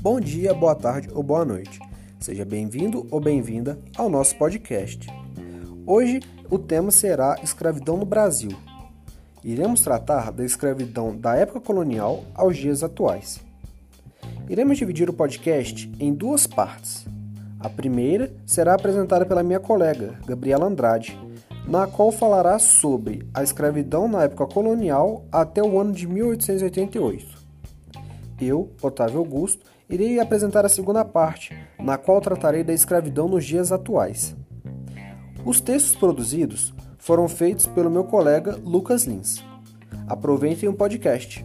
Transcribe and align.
Bom 0.00 0.20
dia, 0.20 0.54
boa 0.54 0.74
tarde 0.74 1.08
ou 1.12 1.22
boa 1.22 1.44
noite. 1.44 1.80
Seja 2.18 2.44
bem-vindo 2.44 3.06
ou 3.10 3.20
bem-vinda 3.20 3.78
ao 3.96 4.08
nosso 4.08 4.36
podcast. 4.36 5.06
Hoje 5.86 6.20
o 6.48 6.58
tema 6.58 6.90
será 6.90 7.36
escravidão 7.42 7.96
no 7.96 8.06
Brasil. 8.06 8.50
Iremos 9.44 9.82
tratar 9.82 10.32
da 10.32 10.44
escravidão 10.44 11.16
da 11.16 11.36
época 11.36 11.60
colonial 11.60 12.24
aos 12.34 12.56
dias 12.56 12.82
atuais. 12.82 13.40
Iremos 14.48 14.78
dividir 14.78 15.10
o 15.10 15.12
podcast 15.12 15.90
em 16.00 16.14
duas 16.14 16.46
partes. 16.46 17.06
A 17.60 17.68
primeira 17.68 18.32
será 18.46 18.74
apresentada 18.74 19.26
pela 19.26 19.42
minha 19.42 19.60
colega, 19.60 20.18
Gabriela 20.26 20.66
Andrade, 20.66 21.18
na 21.68 21.86
qual 21.86 22.10
falará 22.10 22.58
sobre 22.58 23.28
a 23.34 23.42
escravidão 23.42 24.08
na 24.08 24.22
época 24.22 24.46
colonial 24.46 25.26
até 25.30 25.62
o 25.62 25.78
ano 25.78 25.92
de 25.92 26.08
1888. 26.08 27.36
Eu, 28.40 28.72
Otávio 28.80 29.18
Augusto, 29.18 29.66
irei 29.88 30.18
apresentar 30.18 30.64
a 30.64 30.68
segunda 30.68 31.04
parte, 31.04 31.54
na 31.78 31.98
qual 31.98 32.22
tratarei 32.22 32.64
da 32.64 32.72
escravidão 32.72 33.28
nos 33.28 33.44
dias 33.44 33.70
atuais. 33.70 34.34
Os 35.44 35.60
textos 35.60 35.94
produzidos 35.94 36.72
foram 36.96 37.28
feitos 37.28 37.66
pelo 37.66 37.90
meu 37.90 38.04
colega 38.04 38.58
Lucas 38.64 39.04
Lins. 39.04 39.44
Aproveitem 40.06 40.70
o 40.70 40.74
podcast. 40.74 41.44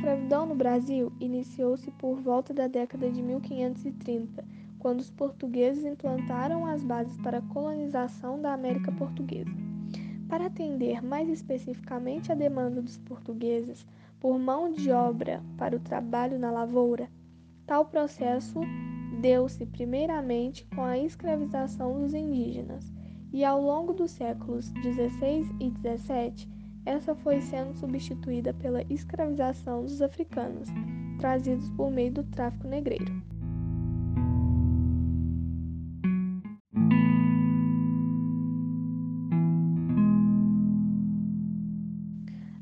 Escravidão 0.00 0.46
no 0.46 0.54
Brasil 0.54 1.12
iniciou-se 1.20 1.90
por 1.90 2.16
volta 2.16 2.54
da 2.54 2.66
década 2.66 3.10
de 3.10 3.20
1530, 3.20 4.42
quando 4.78 5.00
os 5.00 5.10
portugueses 5.10 5.84
implantaram 5.84 6.64
as 6.64 6.82
bases 6.82 7.18
para 7.18 7.36
a 7.36 7.42
colonização 7.42 8.40
da 8.40 8.54
América 8.54 8.90
Portuguesa. 8.92 9.50
Para 10.26 10.46
atender 10.46 11.04
mais 11.04 11.28
especificamente 11.28 12.32
a 12.32 12.34
demanda 12.34 12.80
dos 12.80 12.96
portugueses 12.96 13.86
por 14.18 14.38
mão 14.38 14.72
de 14.72 14.90
obra 14.90 15.42
para 15.58 15.76
o 15.76 15.80
trabalho 15.80 16.38
na 16.38 16.50
lavoura, 16.50 17.06
tal 17.66 17.84
processo 17.84 18.58
deu-se 19.20 19.66
primeiramente 19.66 20.64
com 20.74 20.82
a 20.82 20.96
escravização 20.96 22.00
dos 22.00 22.14
indígenas, 22.14 22.90
e 23.34 23.44
ao 23.44 23.60
longo 23.60 23.92
dos 23.92 24.12
séculos 24.12 24.64
XVI 24.82 25.46
e 25.60 25.70
XVII, 25.70 26.59
essa 26.84 27.14
foi 27.14 27.40
sendo 27.40 27.74
substituída 27.74 28.54
pela 28.54 28.82
escravização 28.90 29.82
dos 29.82 30.00
africanos, 30.00 30.68
trazidos 31.18 31.68
por 31.70 31.90
meio 31.90 32.12
do 32.12 32.24
tráfico 32.24 32.66
negreiro. 32.66 33.22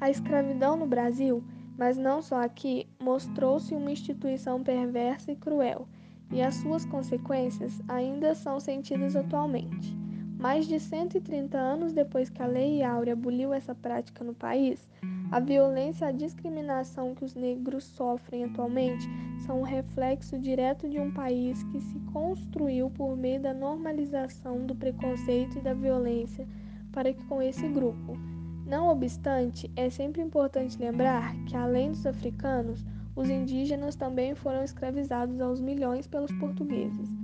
A 0.00 0.10
escravidão 0.10 0.76
no 0.76 0.86
Brasil, 0.86 1.44
mas 1.78 1.96
não 1.96 2.20
só 2.20 2.42
aqui, 2.42 2.88
mostrou-se 3.00 3.72
uma 3.74 3.92
instituição 3.92 4.62
perversa 4.62 5.30
e 5.30 5.36
cruel, 5.36 5.86
e 6.32 6.42
as 6.42 6.56
suas 6.56 6.84
consequências 6.84 7.80
ainda 7.86 8.34
são 8.34 8.58
sentidas 8.58 9.14
atualmente. 9.14 10.01
Mais 10.42 10.66
de 10.66 10.80
130 10.80 11.56
anos 11.56 11.92
depois 11.92 12.28
que 12.28 12.42
a 12.42 12.46
Lei 12.48 12.82
Áurea 12.82 13.12
aboliu 13.12 13.54
essa 13.54 13.76
prática 13.76 14.24
no 14.24 14.34
país, 14.34 14.88
a 15.30 15.38
violência 15.38 16.06
e 16.06 16.08
a 16.08 16.10
discriminação 16.10 17.14
que 17.14 17.24
os 17.24 17.36
negros 17.36 17.84
sofrem 17.84 18.42
atualmente 18.42 19.08
são 19.46 19.60
um 19.60 19.62
reflexo 19.62 20.36
direto 20.40 20.88
de 20.88 20.98
um 20.98 21.12
país 21.12 21.62
que 21.62 21.80
se 21.80 21.96
construiu 22.12 22.90
por 22.90 23.16
meio 23.16 23.40
da 23.40 23.54
normalização 23.54 24.66
do 24.66 24.74
preconceito 24.74 25.58
e 25.58 25.62
da 25.62 25.74
violência 25.74 26.44
para 26.90 27.12
que 27.12 27.24
com 27.26 27.40
esse 27.40 27.68
grupo. 27.68 28.18
Não 28.66 28.88
obstante, 28.88 29.70
é 29.76 29.88
sempre 29.90 30.22
importante 30.22 30.76
lembrar 30.76 31.36
que, 31.44 31.56
além 31.56 31.92
dos 31.92 32.04
africanos, 32.04 32.84
os 33.14 33.30
indígenas 33.30 33.94
também 33.94 34.34
foram 34.34 34.64
escravizados 34.64 35.40
aos 35.40 35.60
milhões 35.60 36.08
pelos 36.08 36.32
portugueses 36.32 37.21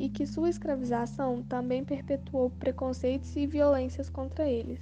e 0.00 0.08
que 0.08 0.26
sua 0.26 0.48
escravização 0.48 1.42
também 1.42 1.84
perpetuou 1.84 2.48
preconceitos 2.58 3.36
e 3.36 3.46
violências 3.46 4.08
contra 4.08 4.48
eles. 4.48 4.80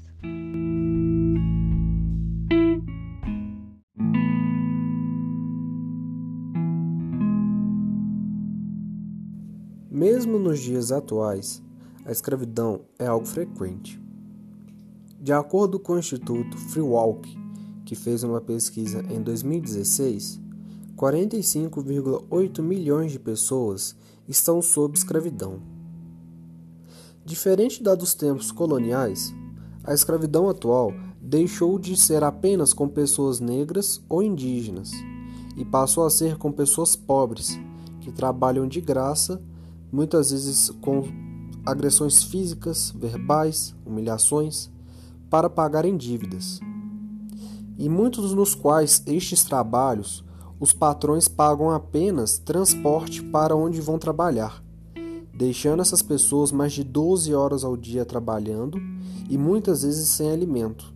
Mesmo 9.90 10.38
nos 10.38 10.60
dias 10.60 10.92
atuais, 10.92 11.60
a 12.04 12.12
escravidão 12.12 12.82
é 12.96 13.06
algo 13.08 13.26
frequente. 13.26 14.00
De 15.20 15.32
acordo 15.32 15.80
com 15.80 15.94
o 15.94 15.98
Instituto 15.98 16.56
Free 16.56 16.80
Walk, 16.80 17.36
que 17.84 17.96
fez 17.96 18.22
uma 18.22 18.40
pesquisa 18.40 19.04
em 19.10 19.20
2016, 19.20 20.40
45,8 20.98 22.60
milhões 22.60 23.12
de 23.12 23.20
pessoas 23.20 23.94
estão 24.26 24.60
sob 24.60 24.98
escravidão. 24.98 25.60
Diferente 27.24 27.80
da 27.80 27.94
dos 27.94 28.14
tempos 28.14 28.50
coloniais, 28.50 29.32
a 29.84 29.94
escravidão 29.94 30.48
atual 30.48 30.92
deixou 31.22 31.78
de 31.78 31.96
ser 31.96 32.24
apenas 32.24 32.72
com 32.72 32.88
pessoas 32.88 33.38
negras 33.38 34.02
ou 34.08 34.24
indígenas 34.24 34.90
e 35.56 35.64
passou 35.64 36.04
a 36.04 36.10
ser 36.10 36.36
com 36.36 36.50
pessoas 36.50 36.96
pobres 36.96 37.56
que 38.00 38.10
trabalham 38.10 38.66
de 38.66 38.80
graça, 38.80 39.40
muitas 39.92 40.32
vezes 40.32 40.68
com 40.80 41.04
agressões 41.64 42.24
físicas, 42.24 42.90
verbais, 42.90 43.72
humilhações, 43.86 44.68
para 45.30 45.48
pagarem 45.48 45.96
dívidas. 45.96 46.58
E 47.78 47.88
muitos 47.88 48.34
nos 48.34 48.56
quais 48.56 49.00
estes 49.06 49.44
trabalhos 49.44 50.26
os 50.60 50.72
patrões 50.72 51.28
pagam 51.28 51.70
apenas 51.70 52.38
transporte 52.38 53.22
para 53.22 53.54
onde 53.54 53.80
vão 53.80 53.98
trabalhar, 53.98 54.62
deixando 55.32 55.80
essas 55.80 56.02
pessoas 56.02 56.50
mais 56.50 56.72
de 56.72 56.82
12 56.82 57.32
horas 57.34 57.64
ao 57.64 57.76
dia 57.76 58.04
trabalhando 58.04 58.80
e 59.30 59.38
muitas 59.38 59.82
vezes 59.82 60.08
sem 60.08 60.30
alimento. 60.30 60.92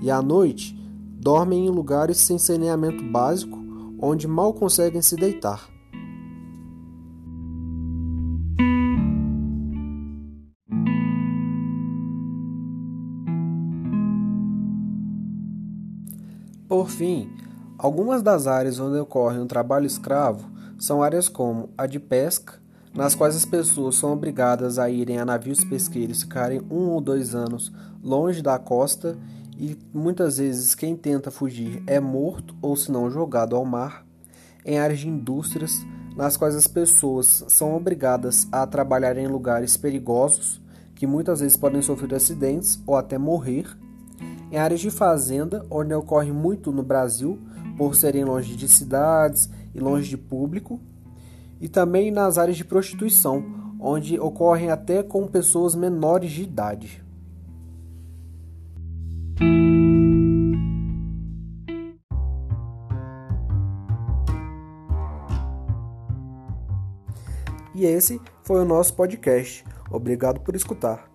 E 0.00 0.10
à 0.10 0.22
noite, 0.22 0.74
dormem 1.18 1.66
em 1.66 1.70
lugares 1.70 2.18
sem 2.18 2.38
saneamento 2.38 3.04
básico, 3.04 3.58
onde 4.00 4.26
mal 4.26 4.54
conseguem 4.54 5.02
se 5.02 5.16
deitar. 5.16 5.68
Por 16.66 16.88
fim, 16.88 17.30
Algumas 17.76 18.22
das 18.22 18.46
áreas 18.46 18.78
onde 18.78 18.98
ocorre 18.98 19.38
um 19.38 19.46
trabalho 19.46 19.86
escravo 19.86 20.48
são 20.78 21.02
áreas 21.02 21.28
como 21.28 21.70
a 21.76 21.86
de 21.86 21.98
pesca, 21.98 22.54
nas 22.94 23.14
quais 23.14 23.34
as 23.34 23.44
pessoas 23.44 23.96
são 23.96 24.12
obrigadas 24.12 24.78
a 24.78 24.88
irem 24.88 25.18
a 25.18 25.24
navios 25.24 25.64
pesqueiros 25.64 26.22
ficarem 26.22 26.62
um 26.70 26.90
ou 26.90 27.00
dois 27.00 27.34
anos 27.34 27.72
longe 28.02 28.40
da 28.40 28.58
costa 28.58 29.18
e 29.58 29.76
muitas 29.92 30.38
vezes 30.38 30.74
quem 30.74 30.96
tenta 30.96 31.30
fugir 31.30 31.82
é 31.86 31.98
morto 31.98 32.54
ou 32.62 32.76
se 32.76 32.92
não 32.92 33.10
jogado 33.10 33.56
ao 33.56 33.64
mar. 33.64 34.06
Em 34.64 34.78
áreas 34.78 35.00
de 35.00 35.08
indústrias, 35.08 35.84
nas 36.16 36.36
quais 36.36 36.54
as 36.54 36.68
pessoas 36.68 37.44
são 37.48 37.74
obrigadas 37.74 38.46
a 38.52 38.66
trabalhar 38.66 39.16
em 39.16 39.26
lugares 39.26 39.76
perigosos, 39.76 40.60
que 40.94 41.06
muitas 41.06 41.40
vezes 41.40 41.56
podem 41.56 41.82
sofrer 41.82 42.14
acidentes 42.14 42.80
ou 42.86 42.96
até 42.96 43.18
morrer. 43.18 43.66
Em 44.50 44.56
áreas 44.56 44.80
de 44.80 44.90
fazenda, 44.90 45.66
onde 45.68 45.92
ocorre 45.92 46.30
muito 46.32 46.70
no 46.70 46.82
Brasil, 46.82 47.38
por 47.76 47.94
serem 47.94 48.24
longe 48.24 48.56
de 48.56 48.68
cidades 48.68 49.48
e 49.74 49.80
longe 49.80 50.08
de 50.08 50.16
público, 50.16 50.80
e 51.60 51.68
também 51.68 52.10
nas 52.10 52.38
áreas 52.38 52.56
de 52.56 52.64
prostituição, 52.64 53.44
onde 53.80 54.18
ocorrem 54.18 54.70
até 54.70 55.02
com 55.02 55.26
pessoas 55.26 55.74
menores 55.74 56.30
de 56.30 56.42
idade. 56.42 57.04
E 67.74 67.84
esse 67.84 68.20
foi 68.44 68.60
o 68.60 68.64
nosso 68.64 68.94
podcast. 68.94 69.64
Obrigado 69.90 70.40
por 70.40 70.54
escutar. 70.54 71.13